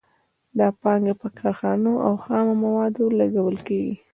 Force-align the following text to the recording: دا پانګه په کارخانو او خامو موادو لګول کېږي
دا 0.59 0.67
پانګه 0.81 1.13
په 1.21 1.27
کارخانو 1.39 1.91
او 2.05 2.13
خامو 2.23 2.53
موادو 2.63 3.05
لګول 3.19 3.57
کېږي 3.67 3.95